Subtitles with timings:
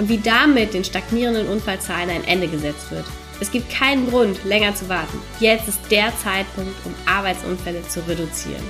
[0.00, 3.04] und wie damit den stagnierenden Unfallzahlen ein Ende gesetzt wird.
[3.38, 5.18] Es gibt keinen Grund, länger zu warten.
[5.40, 8.62] Jetzt ist der Zeitpunkt, um Arbeitsunfälle zu reduzieren.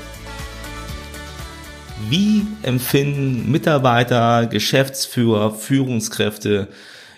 [2.08, 6.68] Wie empfinden Mitarbeiter, Geschäftsführer, Führungskräfte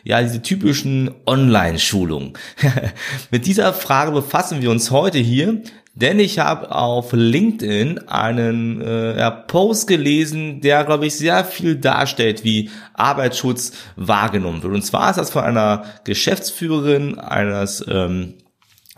[0.05, 2.33] ja, diese typischen Online-Schulungen.
[3.31, 5.63] Mit dieser Frage befassen wir uns heute hier.
[5.95, 11.77] Denn ich habe auf LinkedIn einen äh, ja, Post gelesen, der, glaube ich, sehr viel
[11.77, 14.73] darstellt, wie Arbeitsschutz wahrgenommen wird.
[14.73, 18.35] Und zwar ist das von einer Geschäftsführerin eines, ähm,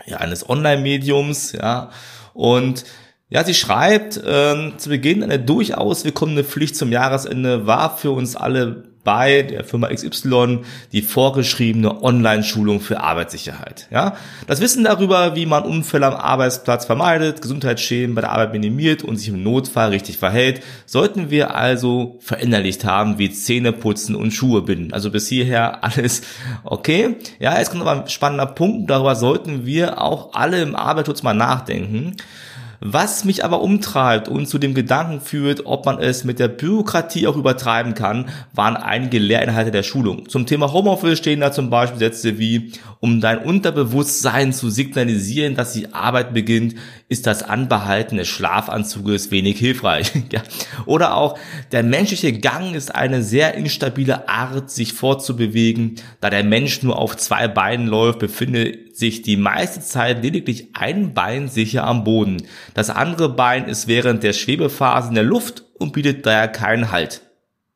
[0.05, 1.89] ja, eines Online-Mediums, ja,
[2.33, 2.85] und
[3.29, 8.35] ja, sie schreibt, ähm, zu Beginn eine durchaus willkommene Pflicht zum Jahresende war für uns
[8.35, 13.87] alle bei der Firma XY die vorgeschriebene Online-Schulung für Arbeitssicherheit.
[13.91, 14.15] Ja,
[14.47, 19.17] das Wissen darüber, wie man Unfälle am Arbeitsplatz vermeidet, Gesundheitsschäden bei der Arbeit minimiert und
[19.17, 24.63] sich im Notfall richtig verhält, sollten wir also verinnerlicht haben, wie Zähne putzen und Schuhe
[24.63, 24.91] binden.
[24.91, 26.23] Also bis hierher alles
[26.63, 27.15] okay.
[27.39, 28.89] Ja, jetzt kommt aber ein spannender Punkt.
[28.89, 32.17] Darüber sollten wir auch alle im Arbeitsschutz mal nachdenken.
[32.87, 37.25] Was mich aber umtreibt und zu dem Gedanken führt, ob man es mit der Bürokratie
[37.25, 40.29] auch übertreiben kann, waren einige Lehrinhalte der Schulung.
[40.29, 45.73] Zum Thema Homeoffice stehen da zum Beispiel Sätze wie, um dein Unterbewusstsein zu signalisieren, dass
[45.73, 46.75] die Arbeit beginnt,
[47.07, 50.11] ist das Anbehalten des Schlafanzuges wenig hilfreich.
[50.87, 51.37] Oder auch,
[51.71, 55.95] der menschliche Gang ist eine sehr instabile Art, sich fortzubewegen.
[56.19, 61.13] Da der Mensch nur auf zwei Beinen läuft, befindet sich die meiste Zeit lediglich ein
[61.13, 62.41] Bein sicher am Boden.
[62.73, 67.21] Das andere Bein ist während der Schwebephase in der Luft und bietet daher keinen Halt.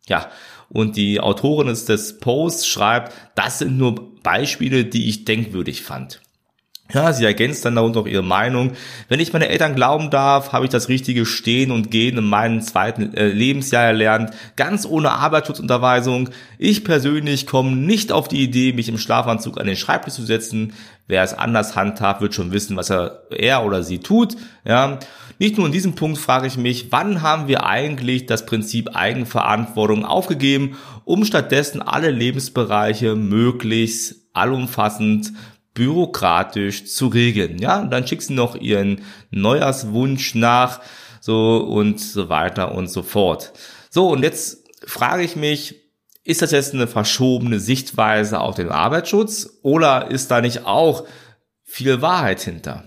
[0.08, 0.32] Ja,
[0.70, 6.22] und die Autorin des Posts schreibt, das sind nur Beispiele, die ich denkwürdig fand.
[6.92, 8.72] Ja, sie ergänzt dann darunter auch ihre Meinung.
[9.10, 12.62] Wenn ich meine Eltern glauben darf, habe ich das richtige Stehen und Gehen in meinem
[12.62, 16.30] zweiten äh, Lebensjahr erlernt, ganz ohne Arbeitsschutzunterweisung.
[16.58, 20.74] Ich persönlich komme nicht auf die Idee, mich im Schlafanzug an den Schreibtisch zu setzen.
[21.06, 24.36] Wer es anders handhabt, wird schon wissen, was er, er oder sie tut.
[24.66, 24.98] Ja,
[25.38, 30.06] nicht nur in diesem Punkt frage ich mich, wann haben wir eigentlich das Prinzip Eigenverantwortung
[30.06, 35.34] aufgegeben, um stattdessen alle Lebensbereiche möglichst allumfassend
[35.80, 37.58] bürokratisch zu regeln.
[37.58, 39.00] Ja, dann schickt sie noch ihren
[39.32, 40.82] Neujahrswunsch nach,
[41.22, 43.54] so und so weiter und so fort.
[43.90, 45.76] So, und jetzt frage ich mich,
[46.26, 51.06] ist das jetzt eine verschobene Sichtweise auf den Arbeitsschutz oder ist da nicht auch
[51.64, 52.84] viel Wahrheit hinter?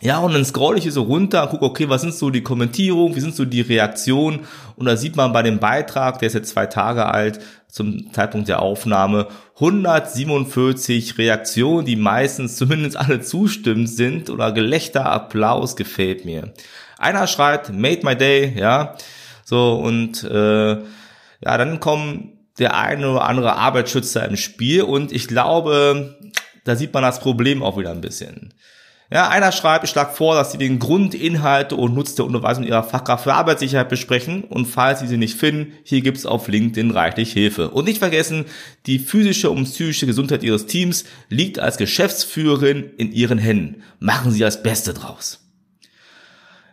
[0.00, 3.16] Ja, und dann scroll ich hier so runter, guck, okay, was sind so die Kommentierungen,
[3.16, 4.46] wie sind so die Reaktionen?
[4.76, 7.40] Und da sieht man bei dem Beitrag, der ist jetzt zwei Tage alt,
[7.72, 15.74] zum Zeitpunkt der Aufnahme, 147 Reaktionen, die meistens zumindest alle zustimmend sind oder Gelächter, Applaus
[15.74, 16.52] gefällt mir.
[16.98, 18.94] Einer schreibt, made my day, ja,
[19.42, 20.82] so und äh, ja,
[21.40, 26.18] dann kommen der eine oder andere Arbeitsschützer im Spiel und ich glaube,
[26.64, 28.52] da sieht man das Problem auch wieder ein bisschen.
[29.12, 32.64] Ja, einer schreibt, ich schlage vor, dass Sie den Grund, Inhalte und Nutz der Unterweisung
[32.64, 36.92] Ihrer Fachkraft für Arbeitssicherheit besprechen und falls Sie sie nicht finden, hier gibt's auf LinkedIn
[36.92, 37.68] reichlich Hilfe.
[37.68, 38.46] Und nicht vergessen,
[38.86, 43.82] die physische und psychische Gesundheit Ihres Teams liegt als Geschäftsführerin in Ihren Händen.
[43.98, 45.40] Machen Sie das Beste draus.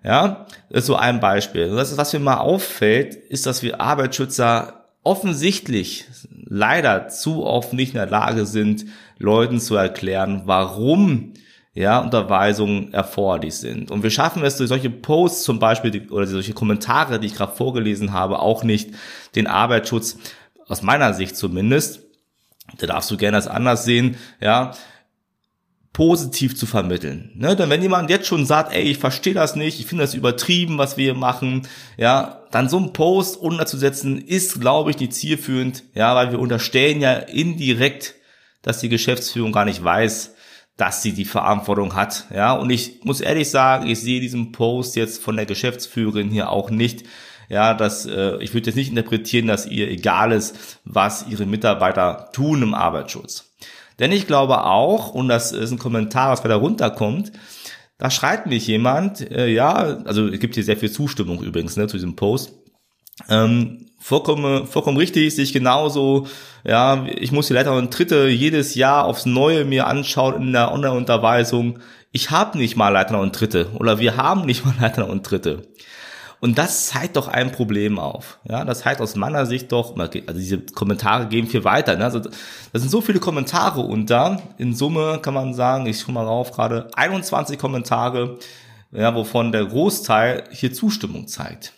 [0.02, 1.68] Ja, das ist so ein Beispiel.
[1.76, 6.06] Das was mir mal auffällt, ist, dass wir Arbeitsschützer offensichtlich
[6.46, 8.86] leider zu oft nicht in der Lage sind,
[9.18, 11.34] Leuten zu erklären, warum
[11.74, 13.92] ja, Unterweisungen erforderlich sind.
[13.92, 17.56] Und wir schaffen es durch solche Posts zum Beispiel oder solche Kommentare, die ich gerade
[17.56, 18.92] vorgelesen habe, auch nicht,
[19.36, 20.18] den Arbeitsschutz,
[20.68, 22.02] aus meiner Sicht zumindest,
[22.78, 24.74] da darfst du gerne das anders sehen, ja,
[25.94, 27.32] positiv zu vermitteln.
[27.36, 27.56] Ne?
[27.56, 30.78] Denn wenn jemand jetzt schon sagt, ey, ich verstehe das nicht, ich finde das übertrieben,
[30.78, 31.68] was wir hier machen,
[31.98, 37.02] ja, dann so einen Post unterzusetzen, ist, glaube ich, nicht zielführend, ja, weil wir unterstellen
[37.02, 38.16] ja indirekt,
[38.62, 40.36] dass die Geschäftsführung gar nicht weiß,
[40.80, 42.26] dass sie die Verantwortung hat.
[42.34, 46.50] Ja, und ich muss ehrlich sagen, ich sehe diesen Post jetzt von der Geschäftsführerin hier
[46.50, 47.06] auch nicht.
[47.50, 52.30] Ja, dass äh, ich würde jetzt nicht interpretieren, dass ihr egal ist, was ihre Mitarbeiter
[52.32, 53.52] tun im Arbeitsschutz.
[54.00, 57.34] Denn ich glaube auch, und das ist ein Kommentar, was weiter runterkommt,
[57.98, 61.88] da schreibt mich jemand, äh, ja, also es gibt hier sehr viel Zustimmung übrigens ne,
[61.88, 62.54] zu diesem Post.
[63.28, 66.28] Ähm, vollkommen, vollkommen richtig, sich genauso,
[66.64, 70.72] ja, ich muss die Leiter und Tritte jedes Jahr aufs Neue mir anschauen in der
[70.72, 71.80] Online-Unterweisung.
[72.12, 75.68] Ich habe nicht mal Leiter und Tritte oder wir haben nicht mal Leiter und Tritte.
[76.42, 78.40] Und das zeigt doch ein Problem auf.
[78.48, 81.98] Ja, das zeigt aus meiner Sicht doch, also diese Kommentare gehen viel weiter.
[81.98, 82.06] Ne?
[82.06, 84.42] Also, da sind so viele Kommentare unter.
[84.58, 88.38] In Summe kann man sagen, ich schau mal rauf gerade, 21 Kommentare,
[88.92, 91.74] ja, wovon der Großteil hier Zustimmung zeigt.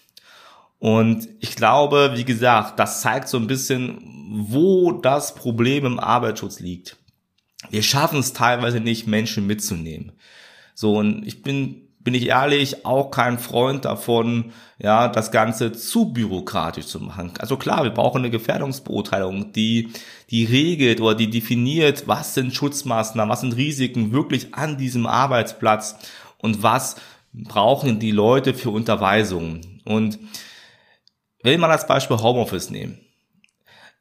[0.81, 4.01] Und ich glaube, wie gesagt, das zeigt so ein bisschen,
[4.31, 6.97] wo das Problem im Arbeitsschutz liegt.
[7.69, 10.13] Wir schaffen es teilweise nicht, Menschen mitzunehmen.
[10.73, 16.13] So, und ich bin, bin ich ehrlich, auch kein Freund davon, ja, das Ganze zu
[16.13, 17.33] bürokratisch zu machen.
[17.37, 19.89] Also klar, wir brauchen eine Gefährdungsbeurteilung, die,
[20.31, 25.95] die regelt oder die definiert, was sind Schutzmaßnahmen, was sind Risiken wirklich an diesem Arbeitsplatz
[26.39, 26.95] und was
[27.33, 29.79] brauchen die Leute für Unterweisungen.
[29.85, 30.17] Und
[31.43, 32.99] Will man als Beispiel Homeoffice nehmen.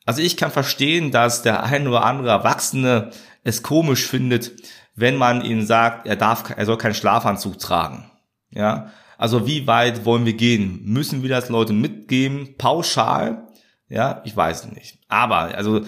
[0.07, 3.11] Also ich kann verstehen, dass der ein oder andere Erwachsene
[3.45, 4.53] es komisch findet,
[4.95, 8.11] wenn man ihm sagt, er darf, er soll keinen Schlafanzug tragen.
[8.51, 8.93] Ja.
[9.19, 10.81] Also wie weit wollen wir gehen?
[10.85, 12.57] Müssen wir das Leute mitgeben?
[12.57, 13.49] Pauschal?
[13.89, 14.99] Ja, ich weiß nicht.
[15.09, 15.83] Aber, also,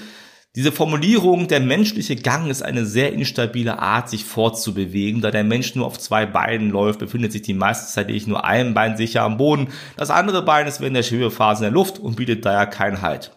[0.55, 5.23] diese Formulierung, der menschliche Gang ist eine sehr instabile Art, sich fortzubewegen.
[5.23, 8.45] Da der Mensch nur auf zwei Beinen läuft, befindet sich die meiste Zeit nicht nur
[8.45, 9.69] ein Bein sicher am Boden.
[9.97, 13.33] Das andere Bein ist während der Schwebephase in der Luft und bietet daher keinen Halt.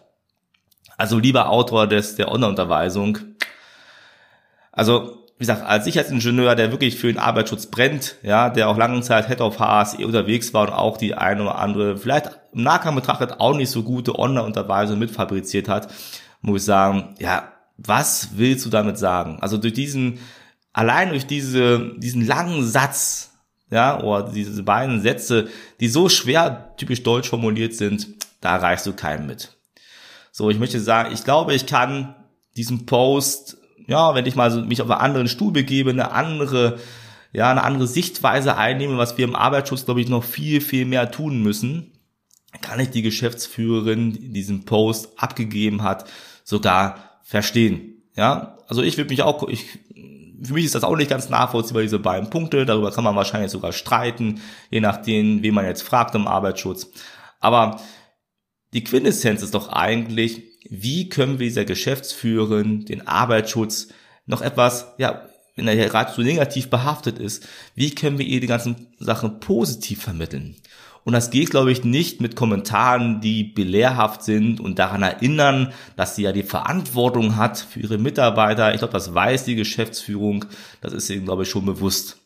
[0.98, 3.18] Also lieber Autor des, der Online-Unterweisung.
[4.70, 9.00] Also, wie gesagt, als Sicherheitsingenieur, der wirklich für den Arbeitsschutz brennt, ja, der auch lange
[9.00, 12.94] Zeit Head of HSE unterwegs war und auch die eine oder andere, vielleicht im Nachgang
[12.94, 15.88] betrachtet auch nicht so gute Online-Unterweisung mitfabriziert hat,
[16.46, 19.38] muss ich sagen, ja, was willst du damit sagen?
[19.40, 20.18] Also durch diesen,
[20.72, 23.32] allein durch diese, diesen langen Satz,
[23.70, 25.48] ja, oder diese beiden Sätze,
[25.80, 28.06] die so schwer typisch deutsch formuliert sind,
[28.40, 29.56] da erreichst du keinen mit.
[30.30, 32.14] So, ich möchte sagen, ich glaube, ich kann
[32.56, 33.58] diesen Post,
[33.88, 36.78] ja, wenn ich mal so mich auf einen anderen Stuhl begebe, eine andere,
[37.32, 41.10] ja, eine andere Sichtweise einnehme, was wir im Arbeitsschutz, glaube ich, noch viel, viel mehr
[41.10, 41.92] tun müssen,
[42.60, 46.08] kann ich die Geschäftsführerin, die diesen Post abgegeben hat,
[46.46, 48.04] sogar verstehen.
[48.16, 49.66] Ja, also ich würde mich auch, ich,
[50.42, 52.64] für mich ist das auch nicht ganz nachvollziehbar, diese beiden Punkte.
[52.64, 54.40] Darüber kann man wahrscheinlich sogar streiten,
[54.70, 56.90] je nachdem, wen man jetzt fragt im Arbeitsschutz.
[57.40, 57.80] Aber
[58.72, 63.88] die Quintessenz ist doch eigentlich, wie können wir dieser Geschäftsführerin den Arbeitsschutz
[64.24, 65.26] noch etwas, ja,
[65.56, 70.02] wenn er gerade so negativ behaftet ist, wie können wir ihr die ganzen Sachen positiv
[70.02, 70.56] vermitteln?
[71.06, 76.16] Und das geht, glaube ich, nicht mit Kommentaren, die belehrhaft sind und daran erinnern, dass
[76.16, 78.72] sie ja die Verantwortung hat für ihre Mitarbeiter.
[78.72, 80.46] Ich glaube, das weiß die Geschäftsführung.
[80.80, 82.16] Das ist ihnen, glaube ich, schon bewusst.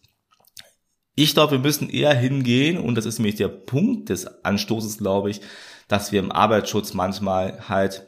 [1.14, 5.28] Ich glaube, wir müssen eher hingehen, und das ist nämlich der Punkt des Anstoßes, glaube
[5.28, 5.42] ich,
[5.86, 8.06] dass wir im Arbeitsschutz manchmal halt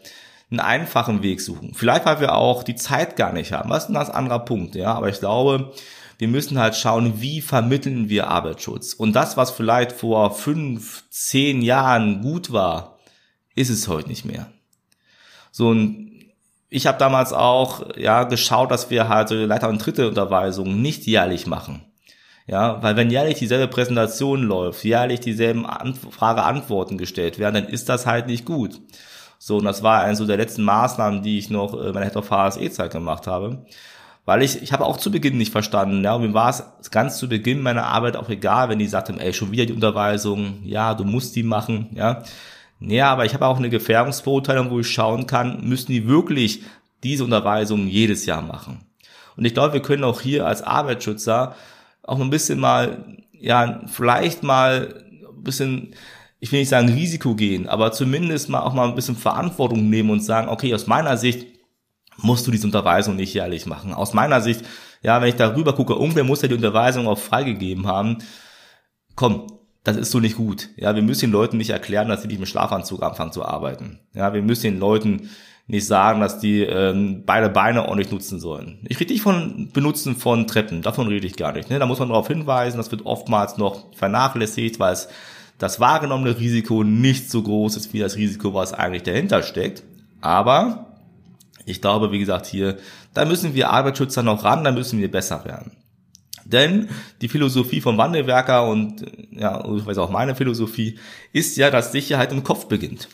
[0.52, 1.72] einen einfachen Weg suchen.
[1.74, 3.70] Vielleicht, weil wir auch die Zeit gar nicht haben.
[3.70, 4.94] Was ist ein ganz anderer Punkt, ja.
[4.94, 5.72] Aber ich glaube,
[6.18, 8.94] wir müssen halt schauen, wie vermitteln wir Arbeitsschutz.
[8.94, 12.98] Und das, was vielleicht vor fünf, zehn Jahren gut war,
[13.56, 14.46] ist es heute nicht mehr.
[15.50, 16.12] So und
[16.70, 21.06] ich habe damals auch ja geschaut, dass wir halt so Leiter- und dritte Unterweisungen nicht
[21.06, 21.82] jährlich machen.
[22.46, 25.66] Ja, weil wenn jährlich dieselbe Präsentation läuft, jährlich dieselben
[26.10, 28.80] Frage-Antworten gestellt werden, dann ist das halt nicht gut.
[29.44, 32.14] So, und das war eine so der letzten Maßnahmen, die ich noch in meiner Head
[32.14, 33.66] of HSE-Zeit gemacht habe.
[34.24, 37.18] Weil ich, ich habe auch zu Beginn nicht verstanden, ja, und mir war es ganz
[37.18, 40.94] zu Beginn meiner Arbeit auch egal, wenn die sagten, ey, schon wieder die Unterweisung, ja,
[40.94, 42.22] du musst die machen, ja.
[42.78, 46.62] Ja, aber ich habe auch eine Gefährdungsbeurteilung, wo ich schauen kann, müssen die wirklich
[47.02, 48.84] diese Unterweisung jedes Jahr machen.
[49.36, 51.56] Und ich glaube, wir können auch hier als Arbeitsschützer
[52.04, 55.02] auch ein bisschen mal, ja, vielleicht mal
[55.36, 55.96] ein bisschen,
[56.42, 60.10] ich will nicht sagen Risiko gehen, aber zumindest mal auch mal ein bisschen Verantwortung nehmen
[60.10, 61.46] und sagen, okay, aus meiner Sicht
[62.16, 63.94] musst du diese Unterweisung nicht jährlich machen.
[63.94, 64.64] Aus meiner Sicht,
[65.02, 68.18] ja, wenn ich darüber gucke, irgendwer muss ja die Unterweisung auch freigegeben haben.
[69.14, 69.46] Komm,
[69.84, 70.70] das ist so nicht gut.
[70.76, 74.00] Ja, wir müssen den Leuten nicht erklären, dass sie nicht mit Schlafanzug anfangen zu arbeiten.
[74.12, 75.30] Ja, wir müssen den Leuten
[75.68, 78.84] nicht sagen, dass die ähm, beide Beine ordentlich nutzen sollen.
[78.88, 81.70] Ich rede nicht von Benutzen von Treppen, davon rede ich gar nicht.
[81.70, 81.78] Ne?
[81.78, 85.08] Da muss man darauf hinweisen, das wird oftmals noch vernachlässigt, weil es
[85.62, 89.84] das wahrgenommene Risiko nicht so groß ist wie das Risiko, was eigentlich dahinter steckt.
[90.20, 90.92] Aber
[91.66, 92.78] ich glaube, wie gesagt, hier,
[93.14, 95.70] da müssen wir Arbeitsschützer noch ran, da müssen wir besser werden.
[96.44, 96.88] Denn
[97.20, 100.98] die Philosophie vom Wandelwerker und ja, ich weiß auch meine Philosophie
[101.32, 103.08] ist ja, dass Sicherheit im Kopf beginnt.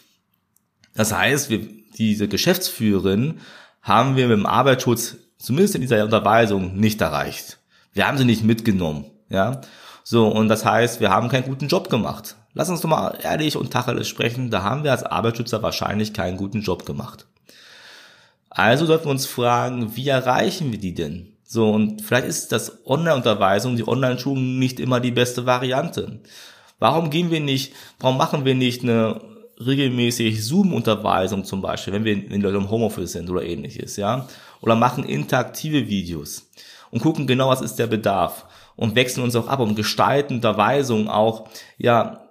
[0.94, 1.60] Das heißt, wir,
[1.98, 3.40] diese Geschäftsführerin
[3.82, 7.58] haben wir mit dem Arbeitsschutz zumindest in dieser Unterweisung nicht erreicht.
[7.92, 9.60] Wir haben sie nicht mitgenommen, ja.
[10.10, 12.36] So, und das heißt, wir haben keinen guten Job gemacht.
[12.54, 16.38] Lass uns doch mal ehrlich und tacheles sprechen, da haben wir als Arbeitsschützer wahrscheinlich keinen
[16.38, 17.26] guten Job gemacht.
[18.48, 21.36] Also sollten wir uns fragen, wie erreichen wir die denn?
[21.44, 26.22] So, und vielleicht ist das Online-Unterweisung, die Online-Schulung nicht immer die beste Variante.
[26.78, 29.20] Warum gehen wir nicht, warum machen wir nicht eine
[29.64, 34.28] regelmäßig Zoom-Unterweisung zum Beispiel, wenn wir, wenn Leute im Homeoffice sind oder ähnliches, ja?
[34.60, 36.50] Oder machen interaktive Videos
[36.90, 38.46] und gucken genau, was ist der Bedarf
[38.76, 42.24] und wechseln uns auch ab und gestalten Unterweisung auch, ja,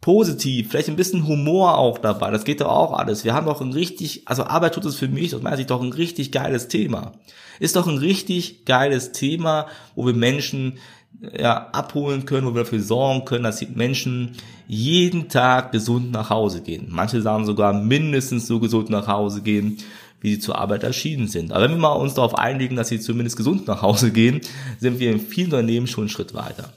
[0.00, 3.24] positiv, vielleicht ein bisschen Humor auch dabei, das geht doch auch alles.
[3.24, 5.82] Wir haben doch ein richtig, also Arbeit tut es für mich aus meiner Sicht doch
[5.82, 7.12] ein richtig geiles Thema.
[7.58, 10.78] Ist doch ein richtig geiles Thema, wo wir Menschen
[11.20, 14.32] ja, abholen können, wo wir dafür sorgen können, dass die Menschen
[14.66, 16.88] jeden Tag gesund nach Hause gehen.
[16.90, 19.78] Manche sagen sogar mindestens so gesund nach Hause gehen,
[20.20, 21.52] wie sie zur Arbeit erschienen sind.
[21.52, 24.40] Aber wenn wir mal uns darauf einigen, dass sie zumindest gesund nach Hause gehen,
[24.78, 26.72] sind wir in vielen Unternehmen schon einen Schritt weiter.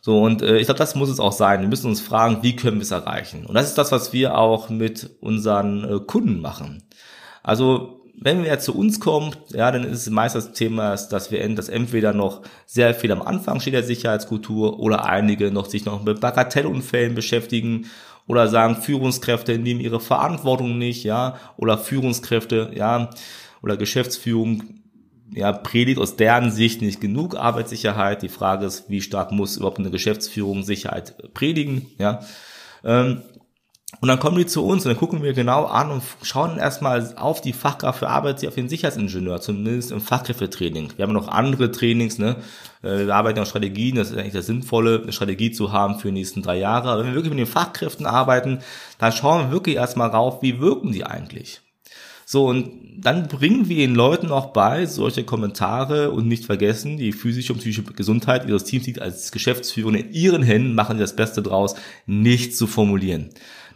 [0.00, 1.62] So, und äh, ich glaube, das muss es auch sein.
[1.62, 3.44] Wir müssen uns fragen, wie können wir es erreichen?
[3.44, 6.84] Und das ist das, was wir auch mit unseren äh, Kunden machen.
[7.42, 11.46] Also wenn wer zu uns kommt, ja, dann ist es meist das Thema, dass wir
[11.54, 16.02] das entweder noch sehr viel am Anfang steht der Sicherheitskultur oder einige noch sich noch
[16.02, 17.86] mit Bagatellunfällen beschäftigen
[18.26, 23.10] oder sagen, Führungskräfte nehmen ihre Verantwortung nicht, ja, oder Führungskräfte, ja,
[23.62, 24.62] oder Geschäftsführung,
[25.32, 28.22] ja, predigt aus deren Sicht nicht genug Arbeitssicherheit.
[28.22, 32.20] Die Frage ist, wie stark muss überhaupt eine Geschäftsführung Sicherheit predigen, ja.
[32.84, 33.22] Ähm,
[34.00, 37.14] und dann kommen die zu uns und dann gucken wir genau an und schauen erstmal
[37.16, 40.92] auf die Fachkraft für Arbeit, auf den Sicherheitsingenieur, zumindest im Fachkräftetraining.
[40.96, 42.36] Wir haben noch andere Trainings, ne?
[42.82, 46.08] Äh, wir arbeiten auf Strategien, das ist eigentlich das Sinnvolle, eine Strategie zu haben für
[46.08, 46.90] die nächsten drei Jahre.
[46.90, 48.58] Aber wenn wir wirklich mit den Fachkräften arbeiten,
[48.98, 51.62] dann schauen wir wirklich erstmal rauf, wie wirken die eigentlich?
[52.28, 57.12] So, und dann bringen wir den Leuten auch bei, solche Kommentare und nicht vergessen, die
[57.12, 61.14] physische und psychische Gesundheit ihres Teams liegt als Geschäftsführer in ihren Händen, machen sie das
[61.14, 61.76] Beste draus,
[62.06, 63.30] nicht zu formulieren.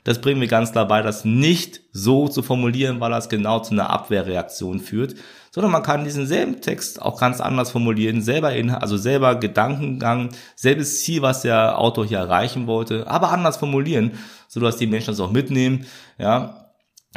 [0.05, 3.73] Das bringen wir ganz klar bei, das nicht so zu formulieren, weil das genau zu
[3.73, 5.15] einer Abwehrreaktion führt,
[5.51, 10.31] sondern man kann diesen selben Text auch ganz anders formulieren, selber in, also selber Gedankengang,
[10.55, 14.13] selbes Ziel, was der Autor hier erreichen wollte, aber anders formulieren,
[14.49, 15.87] so dass die Menschen das auch mitnehmen,
[16.19, 16.73] ja.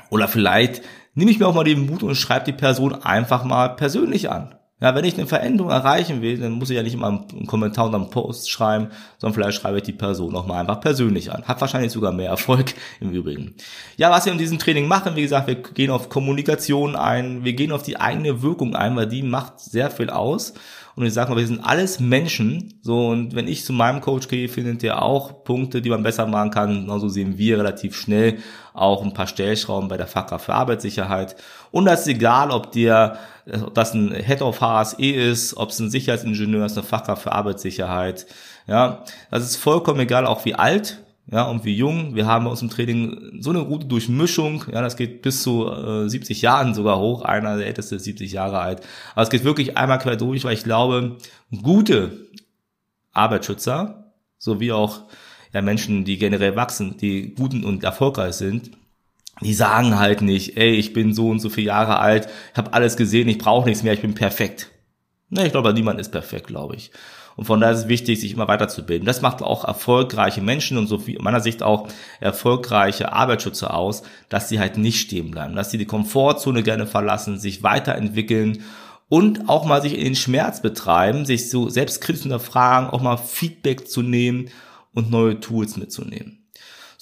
[0.09, 0.81] Oder vielleicht
[1.13, 4.55] nehme ich mir auch mal den Mut und schreibe die Person einfach mal persönlich an.
[4.81, 7.85] Ja, wenn ich eine Veränderung erreichen will, dann muss ich ja nicht immer einen Kommentar
[7.87, 11.43] und einen Post schreiben, sondern vielleicht schreibe ich die Person auch mal einfach persönlich an.
[11.43, 13.55] Hat wahrscheinlich sogar mehr Erfolg im Übrigen.
[13.95, 17.53] Ja, was wir in diesem Training machen, wie gesagt, wir gehen auf Kommunikation ein, wir
[17.53, 20.53] gehen auf die eigene Wirkung ein, weil die macht sehr viel aus.
[20.95, 22.79] Und ich sage mal, wir sind alles Menschen.
[22.83, 26.27] So, und wenn ich zu meinem Coach gehe, findet ihr auch Punkte, die man besser
[26.27, 26.81] machen kann.
[26.81, 28.37] Genauso sehen wir relativ schnell
[28.73, 31.35] auch ein paar Stellschrauben bei der Fachkraft für Arbeitssicherheit.
[31.71, 33.17] Und das ist egal, ob dir,
[33.51, 37.31] ob das ein Head of HSE ist, ob es ein Sicherheitsingenieur ist, eine Fachkraft für
[37.31, 38.27] Arbeitssicherheit.
[38.67, 42.15] Ja, das ist vollkommen egal, auch wie alt ja, und wie jung.
[42.15, 45.69] Wir haben bei uns im Training so eine gute Durchmischung, ja, das geht bis zu
[45.71, 48.81] äh, 70 Jahren sogar hoch, einer der älteste ist 70 Jahre alt.
[49.13, 51.17] Aber es geht wirklich einmal quer durch, weil ich glaube,
[51.61, 52.27] gute
[53.13, 55.03] Arbeitsschützer, sowie auch
[55.53, 58.71] ja, Menschen, die generell wachsen, die guten und erfolgreich sind,
[59.41, 62.73] die sagen halt nicht, ey, ich bin so und so viele Jahre alt, ich habe
[62.73, 64.72] alles gesehen, ich brauche nichts mehr, ich bin perfekt.
[65.33, 66.91] Ne, ich glaube, niemand ist perfekt, glaube ich.
[67.35, 69.07] Und von daher ist es wichtig, sich immer weiterzubilden.
[69.07, 71.87] Das macht auch erfolgreiche Menschen und so wie meiner Sicht auch
[72.19, 77.39] erfolgreiche Arbeitsschützer aus, dass sie halt nicht stehen bleiben, dass sie die Komfortzone gerne verlassen,
[77.39, 78.63] sich weiterentwickeln
[79.09, 83.87] und auch mal sich in den Schmerz betreiben, sich so selbstkritisch hinterfragen, auch mal Feedback
[83.87, 84.49] zu nehmen
[84.93, 86.42] und neue Tools mitzunehmen.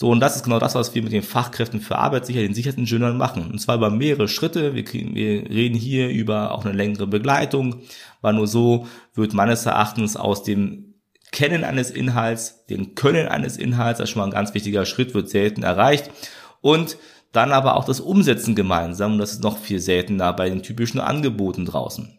[0.02, 3.20] So, und das ist genau das, was wir mit den Fachkräften für Arbeitssicherheit, den Sicherheitsingenieuren
[3.20, 3.52] machen.
[3.52, 4.74] Und zwar über mehrere Schritte.
[4.74, 7.82] Wir, wir reden hier über auch eine längere Begleitung,
[8.22, 10.96] weil nur so wird meines Erachtens aus dem
[11.32, 15.14] Kennen eines Inhalts, dem Können eines Inhalts, das ist schon mal ein ganz wichtiger Schritt,
[15.14, 16.10] wird selten erreicht.
[16.62, 16.98] Und
[17.32, 19.14] dann aber auch das Umsetzen gemeinsam.
[19.14, 22.18] Und das ist noch viel seltener bei den typischen Angeboten draußen.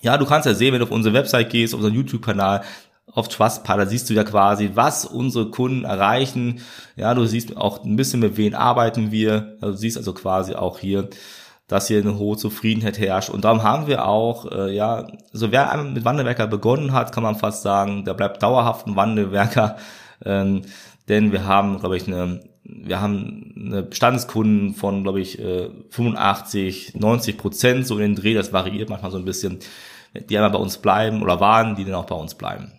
[0.00, 2.62] Ja, du kannst ja sehen, wenn du auf unsere Website gehst, auf unseren YouTube-Kanal,
[3.12, 6.60] auf Trustpilot, da siehst du ja quasi, was unsere Kunden erreichen.
[6.96, 9.56] Ja, du siehst auch ein bisschen mit wen arbeiten wir.
[9.60, 11.08] Du siehst also quasi auch hier,
[11.66, 13.30] dass hier eine hohe Zufriedenheit herrscht.
[13.30, 17.22] Und darum haben wir auch, äh, ja, so wer einmal mit Wandelwerker begonnen hat, kann
[17.22, 19.76] man fast sagen, der bleibt dauerhaft ein Wandelwerker.
[20.24, 20.62] Ähm,
[21.08, 25.38] denn wir haben, glaube ich, eine, wir haben eine Bestandskunden von, glaube ich,
[25.90, 29.60] 85, äh, 90 Prozent, so in den Dreh, das variiert manchmal so ein bisschen,
[30.14, 32.72] die einmal bei uns bleiben oder waren, die dann auch bei uns bleiben.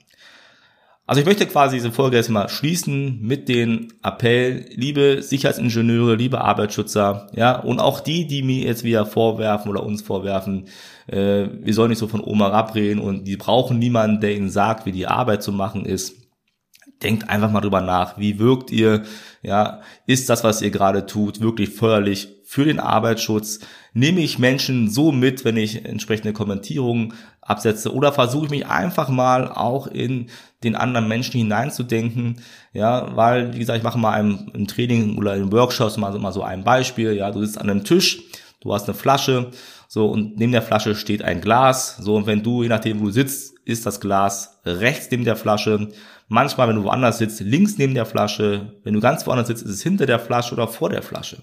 [1.12, 6.39] Also ich möchte quasi diese Folge jetzt mal schließen mit den Appell, liebe Sicherheitsingenieure, liebe
[6.39, 10.70] Arbeitsschützer, ja, und auch die, die mir jetzt wieder vorwerfen oder uns vorwerfen,
[11.08, 14.86] äh, wir sollen nicht so von Oma abreden und die brauchen niemanden, der ihnen sagt,
[14.86, 16.15] wie die Arbeit zu machen ist.
[17.03, 19.03] Denkt einfach mal drüber nach, wie wirkt ihr,
[19.41, 23.60] ja, ist das, was ihr gerade tut, wirklich förderlich für den Arbeitsschutz?
[23.93, 27.93] Nehme ich Menschen so mit, wenn ich entsprechende Kommentierungen absetze?
[27.93, 30.27] Oder versuche ich mich einfach mal auch in
[30.63, 32.38] den anderen Menschen hineinzudenken,
[32.74, 36.43] ja, weil, wie gesagt, ich mache mal im, Training oder in Workshops mal, mal so
[36.43, 38.22] ein Beispiel, ja, du sitzt an einem Tisch,
[38.62, 39.50] du hast eine Flasche,
[39.88, 43.05] so, und neben der Flasche steht ein Glas, so, und wenn du, je nachdem, wo
[43.05, 45.89] du sitzt, ist das Glas rechts neben der Flasche,
[46.32, 49.72] manchmal, wenn du woanders sitzt, links neben der Flasche, wenn du ganz woanders sitzt, ist
[49.72, 51.38] es hinter der Flasche oder vor der Flasche.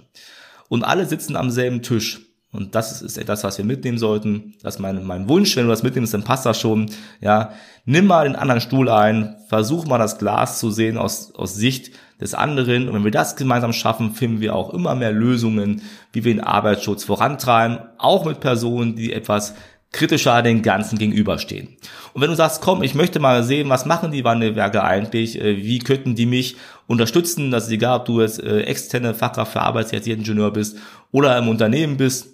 [0.68, 2.20] Und alle sitzen am selben Tisch.
[2.50, 4.54] Und das ist, etwas, was wir mitnehmen sollten.
[4.62, 5.54] Das ist mein, mein Wunsch.
[5.54, 6.90] Wenn du das mitnimmst, dann passt das schon.
[7.20, 7.52] Ja,
[7.84, 9.36] nimm mal den anderen Stuhl ein.
[9.48, 12.88] Versuch mal das Glas zu sehen aus, aus Sicht des anderen.
[12.88, 16.42] Und wenn wir das gemeinsam schaffen, finden wir auch immer mehr Lösungen, wie wir den
[16.42, 17.80] Arbeitsschutz vorantreiben.
[17.98, 19.54] Auch mit Personen, die etwas
[19.92, 21.76] kritischer den Ganzen gegenüberstehen.
[22.12, 25.56] Und wenn du sagst, komm, ich möchte mal sehen, was machen die Wandelwerke eigentlich, äh,
[25.56, 29.62] wie könnten die mich unterstützen, das ist egal, ob du jetzt äh, externe Fachkraft für
[29.62, 30.76] Arbeitssicherheitsingenieur bist
[31.10, 32.28] oder im Unternehmen bist,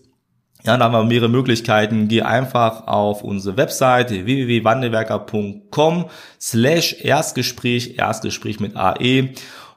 [0.64, 2.08] ja, da haben wir mehrere Möglichkeiten.
[2.08, 6.06] Geh einfach auf unsere Website www.wandelwerker.com
[6.40, 9.34] slash Erstgespräch, Erstgespräch mit AE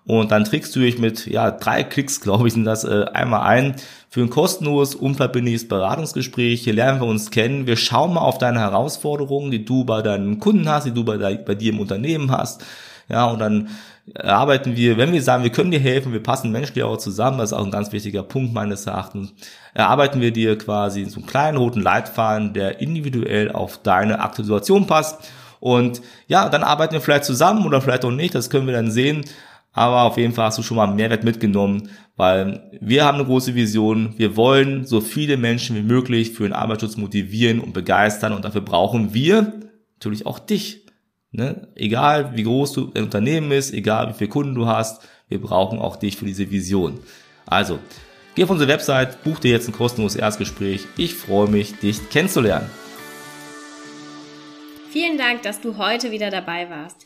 [0.07, 3.41] und dann trägst du dich mit ja drei Klicks, glaube ich, sind das äh, einmal
[3.41, 3.75] ein
[4.09, 6.63] für ein kostenloses, unverbindliches Beratungsgespräch.
[6.63, 7.67] Hier lernen wir uns kennen.
[7.67, 11.17] Wir schauen mal auf deine Herausforderungen, die du bei deinen Kunden hast, die du bei,
[11.17, 12.63] bei dir im Unternehmen hast.
[13.09, 13.69] Ja, und dann
[14.13, 17.51] erarbeiten wir, wenn wir sagen, wir können dir helfen, wir passen menschlich auch zusammen, das
[17.51, 19.33] ist auch ein ganz wichtiger Punkt meines Erachtens,
[19.73, 24.87] erarbeiten wir dir quasi so einen kleinen roten Leitfaden, der individuell auf deine aktuelle Situation
[24.87, 25.29] passt.
[25.59, 28.91] Und ja, dann arbeiten wir vielleicht zusammen oder vielleicht auch nicht, das können wir dann
[28.91, 29.25] sehen.
[29.77, 33.53] Aber auf jeden Fall hast du schon mal Mehrwert mitgenommen, weil wir haben eine große
[33.53, 34.15] Vision.
[34.17, 38.61] Wir wollen so viele Menschen wie möglich für den Arbeitsschutz motivieren und begeistern und dafür
[38.61, 39.53] brauchen wir
[39.93, 40.87] natürlich auch dich.
[41.31, 41.67] Ne?
[41.75, 45.77] Egal wie groß du ein Unternehmen ist, egal wie viele Kunden du hast, wir brauchen
[45.77, 46.99] auch dich für diese Vision.
[47.45, 47.77] Also,
[48.33, 50.87] geh auf unsere Website, buch dir jetzt ein kostenloses Erstgespräch.
[50.97, 52.67] Ich freue mich, dich kennenzulernen.
[54.89, 57.05] Vielen Dank, dass du heute wieder dabei warst.